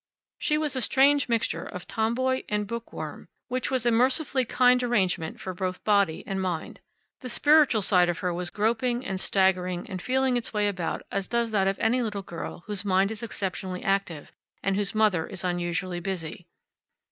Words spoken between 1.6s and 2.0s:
of